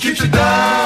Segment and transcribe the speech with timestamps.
[0.00, 0.79] Keep you down.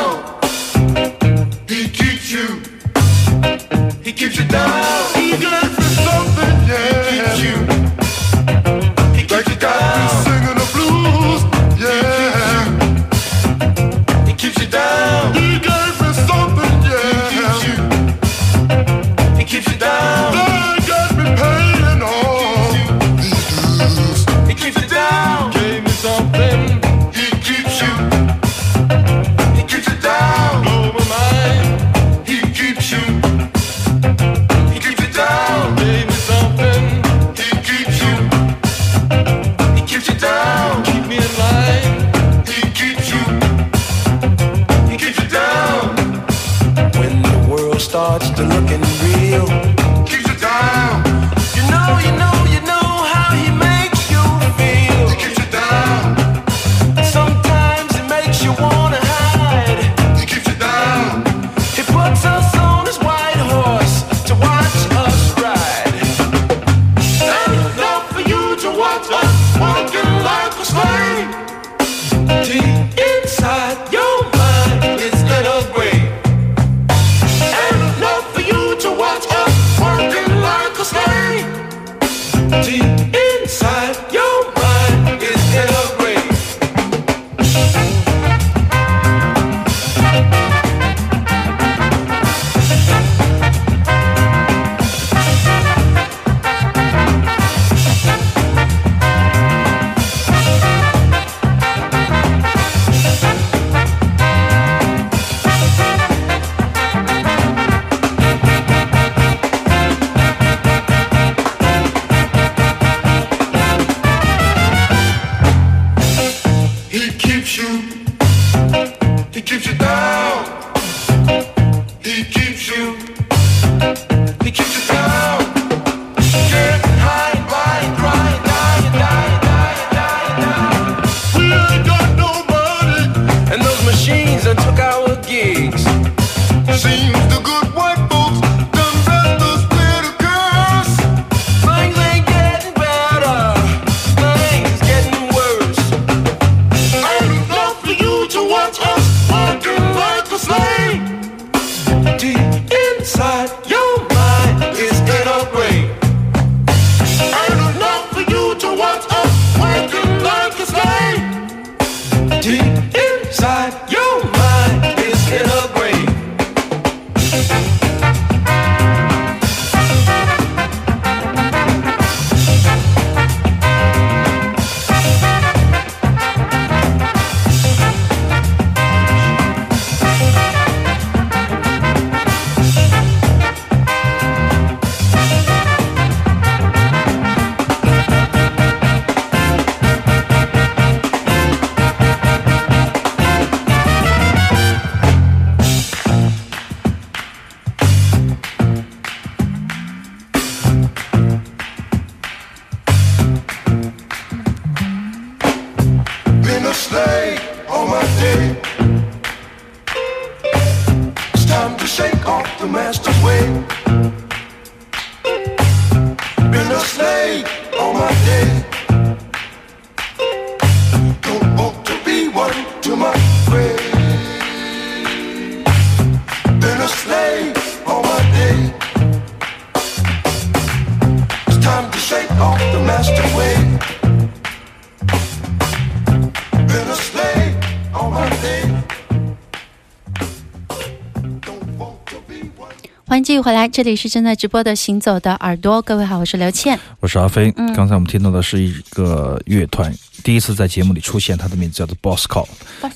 [243.34, 245.78] 续回来，这里是正在直播的《行走的耳朵》。
[245.82, 247.52] 各位好，我是刘倩，我是阿飞。
[247.56, 249.92] 嗯、刚才我们听到的是一个乐团
[250.25, 252.49] 第一次在节目里出现，他的名字叫做 Boss Call，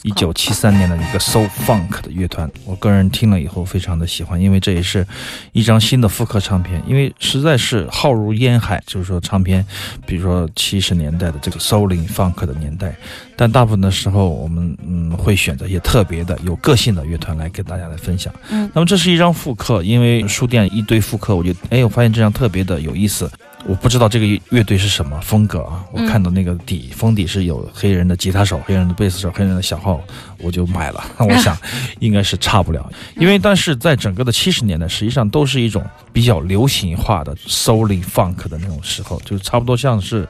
[0.02, 2.50] 一九七三年的一个 Soul Funk 的乐团。
[2.64, 5.06] 我个人听了以后非常的喜欢，因为这也是
[5.52, 9.64] 一张新的复刻唱片，因为实在是浩如烟海，就是说唱片，
[10.06, 12.96] 比如说七十年代的这个 Souling Funk 的年代，
[13.36, 18.32] 但大部分的时候我们嗯会选择一些特别的、有个性的乐团来跟大家来分享。
[18.48, 23.30] 嗯那么这是一张复刻，因为书店一堆复刻，我就哎，我发现这张特别的有意思。
[23.66, 30.00] 我不知道这个乐队是什么风格啊，我看到那个底封底是有黑人的吉他手、黑人的贝斯手、黑人的小号，
[30.38, 31.04] 我就买了。
[31.18, 31.56] 我想
[31.98, 40.26] 应该是差不了，因为但是在整个的七十年代，实际上都是一种比较流行化的 souling funk 的那种时候，就是差不多像是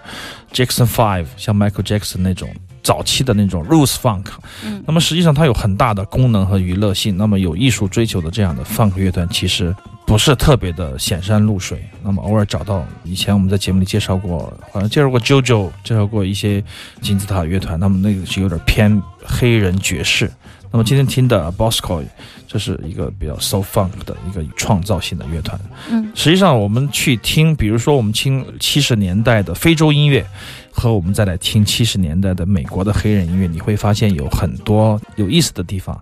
[0.52, 2.48] Jackson Five，像 Michael Jackson 那种。
[2.80, 4.24] 早期的那种 roots funk，
[4.64, 7.14] 嗯那么实际上它有很大的功能和娱乐性。
[7.18, 9.74] 那么有艺术追求的这样的 funk 乐团，其实
[10.08, 11.86] 不是特别的显山露水。
[12.02, 16.64] 那么偶尔找到，以前我们在节目里介绍过，好像介绍过 JoJo，介绍过一些
[17.02, 20.32] 金字塔乐团，那么那个是有点偏黑人爵士。
[20.70, 22.02] 那么今天听的 Bosco，
[22.46, 25.60] 这是一个比较 soul funk 的一个创造性的乐团。
[25.90, 30.26] 嗯，实际上我们去听，比如说我们听七十年代的非洲音乐，
[30.70, 36.00] 和我们再来听七十年代的美国的黑人音乐，你会发现有很多有意思的地方。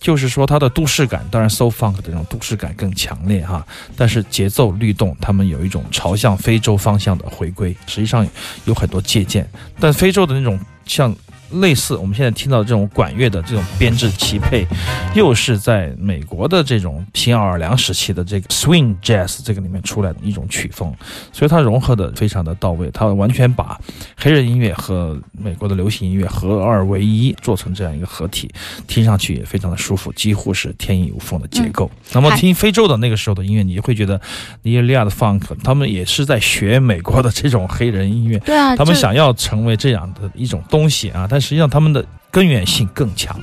[0.00, 3.64] 就是说，它的都市感，当然 so funk 的这种都市感更强烈哈，
[3.94, 8.26] 但是节奏律动，他们有一种朝向非洲方向的回归，实际上
[8.64, 9.46] 有很多借鉴。
[9.78, 11.14] 但非洲的那种像
[11.52, 14.66] 类似我们现在听到的这种管乐的这种编制齐配，
[15.14, 20.94] 又是在美国的这种新奥尔良时期的这个 swing jazz 这个里面出来的一种曲风，
[21.32, 23.78] 所以它融合的非常的到位，它完全把
[24.16, 28.50] 黑人音乐和美国的流行音乐合二为一，做成这样一个合体，
[28.86, 31.90] 听上去也非常的舒服，几乎是天衣无缝的结构。
[32.12, 34.20] 那么听非洲的那个时候的音乐，你就会觉得
[34.62, 43.38] 尼日利亚的 funk，他们也是在学美国的这种黑人音乐，对啊，他们想要成为这样的一种东西啊，但实际上他们的根源性更强，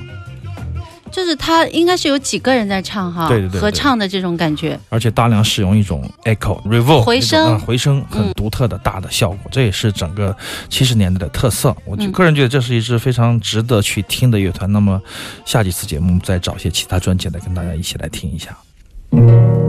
[1.12, 4.80] 就是他应该是有几个人在唱哈，对对对对合唱的这种感觉。
[4.90, 10.36] 而且大量使用一种 echo reverb 回声啊回声很嗯独特的大的效果，这也是整个
[10.70, 11.76] 七十年代的特色。
[11.86, 14.72] 我就嗯个人觉得这是一支非常值得去听的乐团。
[14.72, 15.02] 那么
[15.46, 19.67] 下几次节目再找一些其他专辑来跟大家一起来听一下。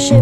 [0.00, 0.14] 是。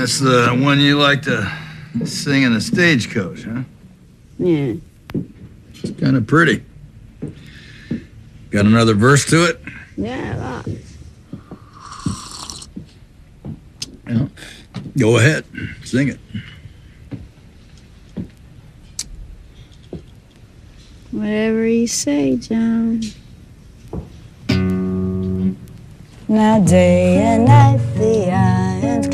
[0.00, 1.52] That's the one you like to
[2.06, 3.64] sing in the stagecoach, huh?
[4.38, 4.76] Yeah.
[5.74, 6.64] It's kind of pretty.
[8.48, 9.60] Got another verse to it?
[9.98, 10.80] Yeah, that.
[14.08, 14.28] Yeah.
[14.98, 15.44] Go ahead,
[15.84, 16.18] sing it.
[21.10, 23.02] Whatever you say, John.
[26.26, 29.08] Now day and night the irons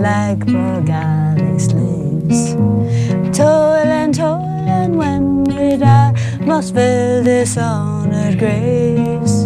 [0.00, 2.54] like Borgali slaves.
[3.36, 7.22] Toil and toil and when we die must fill
[8.36, 9.45] graves.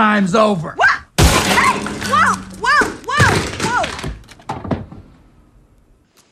[0.00, 0.74] time's over.
[0.76, 0.86] Whoa,
[2.08, 3.86] whoa, whoa, whoa!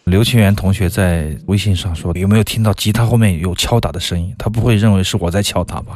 [0.05, 4.35] 刘清源同学在微信上说：“有没有听到吉他后面有敲打的声音？
[4.39, 5.95] 他不会认为是我在敲打吧？”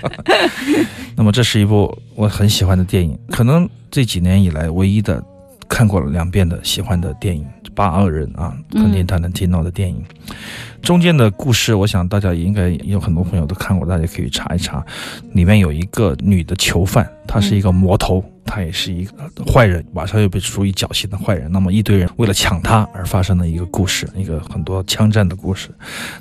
[1.16, 5.22] 那么这是一部我很喜欢的电影，可能这几年以来唯一的
[5.68, 7.44] 看过了两遍的喜欢的电影
[7.80, 10.04] 《八二人》啊，肯定他能听到的电影。
[10.82, 14.84] 中间的故事，我想大家也应该有很多朋友都看过，大家可以查一查。
[15.32, 19.12] 里面有一个女的囚犯，她是一个魔头，她也是一个
[19.46, 21.50] 坏人，马上又被处以绞刑的坏人。
[21.50, 25.70] 那么一堆人为了抢她而发生的一个故事，一个很多枪战的故事。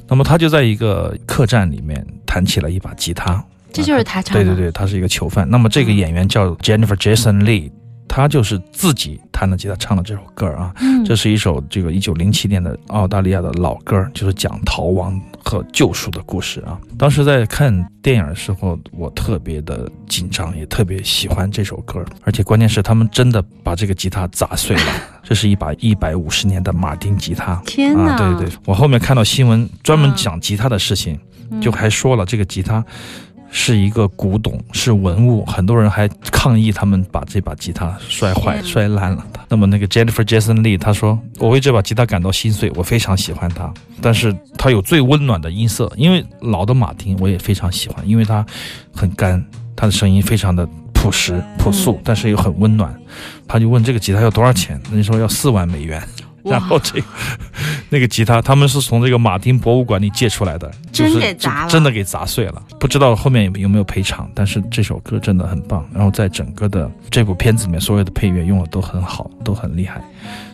[0.08, 4.46] 那么她就在一个客栈里面弹起了一把吉他，这就是他唱的。
[4.46, 5.46] 对对对，他是一个囚犯。
[5.50, 7.70] 那么这个演员叫 Jennifer Jason Lee，
[8.10, 10.74] 他就是自己弹的吉他唱的这首歌啊。
[10.82, 16.78] 嗯，这是一首这个一九零七年的澳大利亚的老歌，就是讲逃亡和救赎的故事啊。
[16.98, 24.84] 当时在看电影的时候，我特别的紧张，也特别喜欢这首歌，而且关键是他们真的把这个吉他砸碎了。
[25.24, 27.62] 这是一把一百五十年的马丁吉他。
[27.66, 28.13] 天哪！
[28.13, 31.20] 啊，对对对，我后面看到新闻专门讲吉他的事情，
[31.51, 32.84] 嗯就还说了这个吉他
[33.51, 39.25] 是一个古董，是文物，很多人还抗议他们把这把吉他摔坏、摔烂了。
[39.48, 48.46] 那么那个 Jennifer Jason Lee 他说：“我为这把吉他感到心碎，我非常喜欢它，但是它有最温暖的音色，因为老的马丁我也非常喜欢，因为它
[48.94, 49.44] 很干，
[49.75, 52.94] 它的声音非常的朴实朴素，但是又很温暖。”
[53.48, 56.00] 他就问这个吉他要多少钱，人家说要四万美元。
[56.50, 57.08] 哇然后这个
[57.89, 62.62] 那个吉他，他们是从这个马丁博物馆里借出来的，就是真给砸了真的给砸碎了。
[62.79, 65.86] 不知道后面有有没有赔偿，但是这首歌真的很棒。
[65.94, 70.01] 然后在整个的这部片子里面，所有的配乐用的都很好，都很厉害，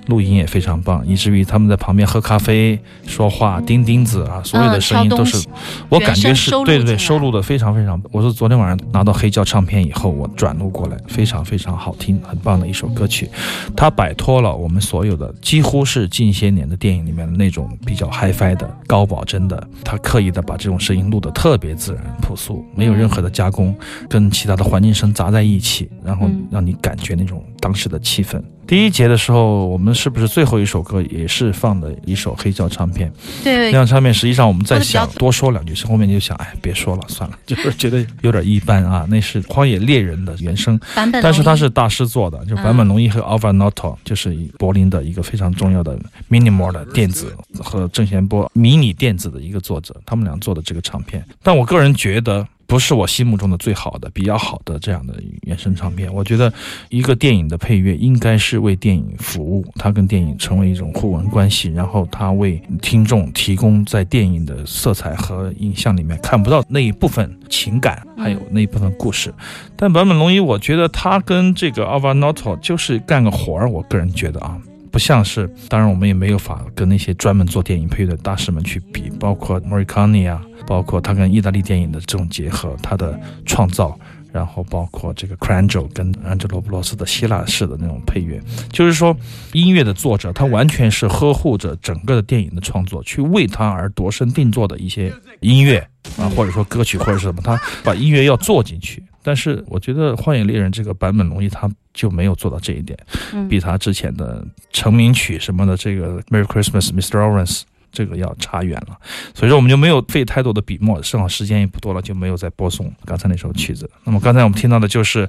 [0.07, 5.45] 录音也非常棒，以至于他们在旁边喝咖啡、说话、钉钉子啊，所有的声音都是
[5.89, 8.01] 我感觉是对对对，收录的非常非常。
[8.11, 13.29] 我是昨天晚上拿到黑胶唱片以后，我转录过来，非常非常好听，很棒的一首歌曲。
[13.75, 23.75] 它摆脱了我们所有的，几乎是近些年的电影里面的那种比较 HiFi 的高保真的，他刻意的把这种声音录得特别自然朴素，没有任何的加工，
[24.09, 28.41] 跟其他的环境声杂在一起，然后嗯让你感觉那种当时的气氛。
[28.67, 33.11] 第一节的时候，我们是不是最后一首歌也是放的一首黑胶唱片？
[33.43, 39.05] 对那张唱片实际上我们在想多说两句，后面就想，哎，别说了，算了， 就是觉得有点一般啊。
[39.09, 45.97] 那是《荒野猎人》的原声，版本，但是它是大师做的，就嗯坂本龙一和 Alva Noto，就是柏林的一个非常重要的
[46.29, 51.23] minimal 的电子和郑贤波迷你电子的一个作者，他们俩做的这个唱片。
[51.43, 52.45] 但我个人觉得。
[52.67, 56.13] 不是我心目中的最好的、比较好的这样的原声唱片。
[56.13, 56.51] 我觉得
[56.89, 69.33] 一个电影的配乐应该是为电影服务，它跟电影成为一种互文关系，然后它为听众提供在电影的色彩和影像里面看不到那一部分情感，还有那一部分故事。
[69.75, 74.59] 但坂本龙一，我觉得他跟这个 Alva Noto 就是干个活儿，我个人觉得啊。
[74.95, 83.99] 不像是，当然我们也没有法跟那些专门做电影配乐的大师们去比，包括 Morricone 啊，包括他跟意大利电影的这种结合，他的创造，
[84.31, 89.13] 然后包括这个 Crangel 跟安哲罗布罗斯的希腊式的那种配乐，就是说
[89.51, 95.85] 音乐的作者他完全是呵护着整个的电影的创作，去为他而度身定做的一些音乐
[96.17, 99.03] 啊，或者说歌曲或者是什么，他把音乐要做进去。
[99.21, 102.95] 但是我觉得《荒野猎人》这个版本龙一他就没有做到这一点，
[103.33, 107.17] 嗯比他之前的成名曲什么的这个《Merry Christmas, Mr.
[107.17, 107.61] Lawrence》
[107.91, 108.95] 这个要差远了。
[109.33, 113.89] 所以说我们就没有费太多的笔墨，正好时间也不多了，就没有再播送刚才那首曲子。
[114.03, 115.27] 那么刚才我们听到的就是。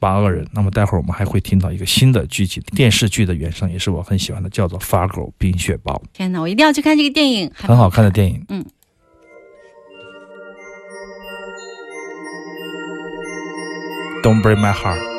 [0.00, 8.46] 八恶人，那么待会儿我们还会听到一个新的剧集电视剧的原声，也是我很喜欢的，叫做《Fargo 冰雪暴天哪，我一定要去看这个电影，》，很好看的电影。
[8.48, 8.64] 嗯。
[14.22, 15.17] Don't break my heart。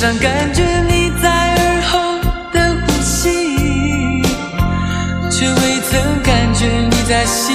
[0.00, 1.98] 时常感觉你在耳后
[2.54, 4.22] 的呼吸，
[5.30, 7.54] 却未曾感觉你在心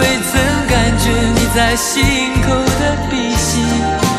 [0.00, 2.02] 未曾感觉你在心
[2.42, 4.09] 口的鼻息。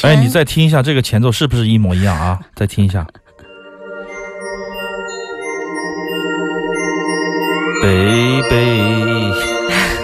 [0.00, 2.40] 前，哎，你再听一下这个前奏是不是一模一样啊？
[2.56, 3.06] 再听一下。
[7.82, 9.32] baby，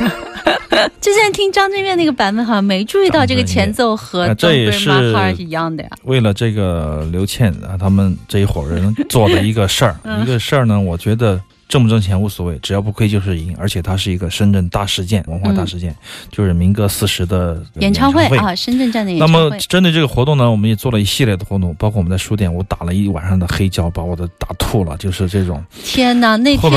[1.01, 4.91] 之前听张震岳那个版本，好像没注意到这个前奏和《啊这也是》
[5.37, 5.91] 一样的呀。
[6.05, 15.95] 为了这个刘倩啊，他们这一伙人做的一个事儿，嗯一个事儿呢，我觉得挣不挣钱无所谓，只要不亏就是赢，而且它是一个深圳大事件，文化大事件，
[16.31, 19.41] 就是民歌四十的演唱会会啊，深圳站的演那唱会。
[19.43, 25.63] 那么针对这个活动呢，我们也做了一系列的活动，包括我们在书店，我打了一晚上的黑胶，把我的打吐了，就是这种。
[25.85, 26.71] 天哪，那天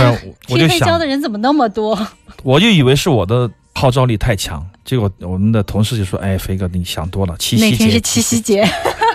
[0.47, 2.07] 贴黑胶的人怎么那么多？
[2.43, 8.63] 我就以为是我的号召力太强，结果我们的同事就说：“哎，飞哥，你想多了，七夕节那天是七夕节，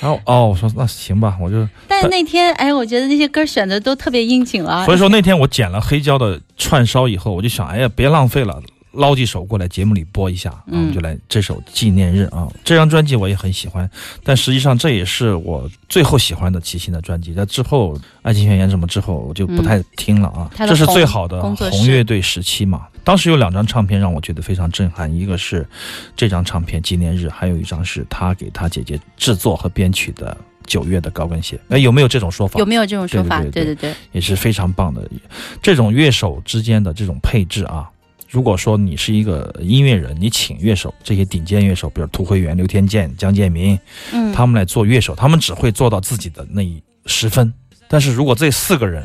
[0.00, 4.84] 然后哦，我说那行吧，我就但是那天，哎，我觉得那些歌选的都特别应景啊。
[4.86, 12.48] 所以说那天我剪了黑胶的串烧以后，我就想，哎呀，别浪费了，捞几首过来节目里播一下，啊，我嗯们就来这首《纪念日》啊。
[12.64, 13.88] 这张专辑我也很喜欢，
[14.24, 17.34] 但实际上这也是我最后喜欢的齐秦的专辑。
[17.34, 20.50] 在之后《爱情宣言》什么之后，我就不太听了啊。
[20.56, 22.86] 这是最好的红乐队时期嘛。
[23.04, 25.66] 当时有两张唱片让我觉得非常震撼，一个是
[26.16, 30.36] 这张唱片《纪念日》，还有一张是他给他姐姐制作和编曲的。
[30.66, 32.60] 九月的高跟鞋，那，有没有这种说法？
[32.60, 33.40] 有没有这种说法？
[33.40, 35.02] 对对对对，也是非常棒的。
[35.60, 37.90] 这种乐手之间的这种配置啊，
[38.28, 43.76] 如果说你是一个音乐人，你请乐手，这些顶尖乐手，比如涂慧源、刘天健、江建民，
[44.12, 47.52] 嗯，他们来做乐手，他们只会做到自己的那一十分。
[47.88, 49.04] 但是如果这四个人，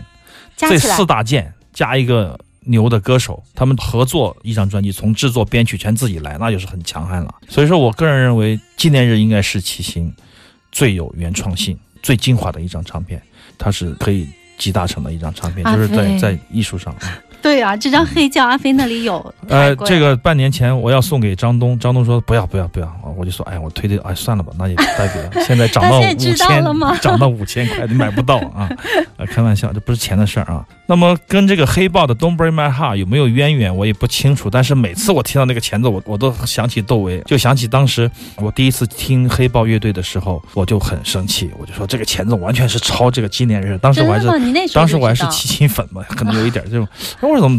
[0.56, 7.34] 这四大件加一个牛的歌手，他们合作一张专辑，从制作、编曲全自己来，那就是很强悍了。
[7.48, 10.14] 所以说我个人认为，纪念日应该是齐秦
[10.72, 13.22] 最有原创性、最精华的一张唱片，
[13.58, 16.96] 它是可以集大成的一张唱片，就是在在艺术上。
[17.46, 19.24] 对啊，这张黑胶阿飞那里有。
[19.48, 26.64] 呃，这个半年前我要送给张东，张东说不要不要不要，我就说哎，我推推，哎算了吧，那也代表现在涨到 五千
[27.00, 28.68] 涨到五千块，你买不到啊，
[29.18, 30.66] 呃，开玩笑，这不是钱的事儿啊。
[30.88, 34.50] 那么跟这个黑豹的《Don't Break My Heart》有没有渊源，我也不清楚。
[34.50, 43.78] 但是每次我听到那个前奏，我我都想起窦唯，就想起当时我第一次听黑豹乐队的时候，我就很生气，我就说这个前奏完全是抄这个纪念日。
[43.78, 44.28] 当时我还是
[44.74, 46.88] 当时我还是齐秦粉嘛，可能有一点这种，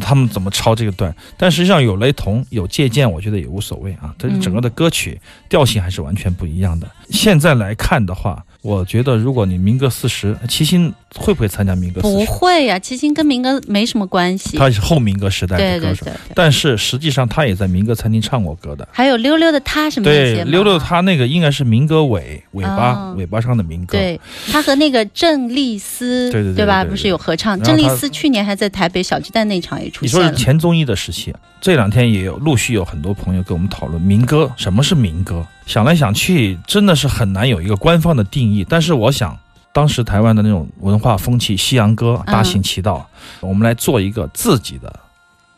[0.01, 1.15] 他们怎么抄这个段？
[1.37, 4.15] 但实际上有雷同，有借鉴，我觉得也无所谓啊。
[4.19, 6.91] 这整个的歌曲调性还是完全不一样的。
[7.11, 12.25] 现在来看的话，我觉得如果你民歌四十，齐秦会不会参加民歌四不？
[12.27, 14.57] 会呀、齐秦跟民歌没什么关系。
[14.57, 16.33] 他是后民歌时代的歌手，对对对。
[16.35, 18.87] 但是实际上他也在民歌餐厅唱过歌的。
[18.91, 23.97] 还有溜溜的他什么那些对，嘛溜溜他那个应该是民歌尾尾巴、哦尾巴上的民歌。
[23.97, 26.83] 对他和那个郑丽丝，对对对吧？
[26.83, 27.61] 对对不是有合唱？
[27.63, 30.37] 郑丽丝去年还在台北小巨蛋那场也出现你说。
[30.37, 31.33] 是前综艺的时期，
[31.67, 35.45] 这两天也有陆续有很多朋友跟我们讨论民歌，什么是民歌？
[35.67, 38.65] 想来想去，真的是很难有一个官方的定义。
[38.69, 39.37] 但是我想，
[39.73, 43.05] 当时台湾的那种文化风气，西洋歌大行其道，
[43.41, 44.95] 我们来做一个自己的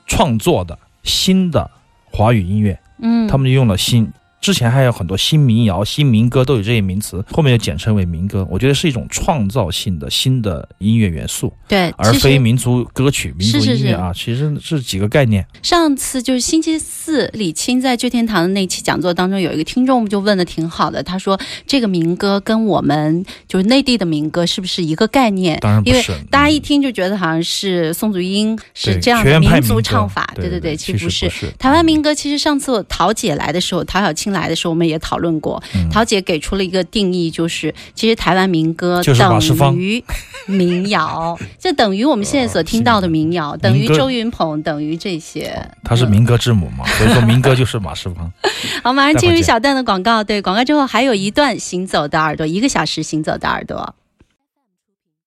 [0.07, 1.71] 创作的新的
[2.11, 4.11] 华语音乐，嗯，他们就用了新。
[4.41, 8.47] 之前还有很多新民谣、新民歌都有这些名词，后面又简称为民歌。
[8.51, 11.53] 我觉得是一种创造性的新的音乐元素。
[11.67, 15.45] 对，而非民族歌曲、民族音乐啊，其实是几个概念。
[15.63, 25.59] 上次就是星期四，李青在旧天堂的那期讲座当中，有一个听众就问的挺好的，他说这个民歌跟我们就是内地的民歌是不是一个概念？
[25.61, 31.29] 当然不是，大家一听就觉得好像是宋祖英是这样的民族唱法，对对对，其实不是。
[31.59, 35.63] 台湾民歌其实上次我陶姐来的时候，陶小青来的时候，我们也讨论过。
[35.75, 40.03] 嗯陶姐给出了一个定义，就是其实台湾民歌等于
[40.47, 45.61] 民谣， 就等于我们现在所听到的民谣，等于周云鹏，等于这些。
[45.83, 48.31] 他是民歌之母嘛， 所以说民歌就是马世芳。
[48.85, 50.23] 好，马上进入小段的广告。
[50.23, 53.95] 对，广告之后还有一段行走的耳朵，一个小时行走的耳朵。